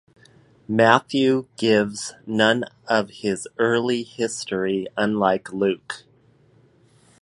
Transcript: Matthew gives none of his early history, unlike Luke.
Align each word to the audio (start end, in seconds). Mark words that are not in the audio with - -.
Matthew 0.67 1.45
gives 1.57 2.15
none 2.25 2.65
of 2.87 3.11
his 3.11 3.47
early 3.59 4.01
history, 4.01 4.87
unlike 4.97 5.53
Luke. 5.53 6.05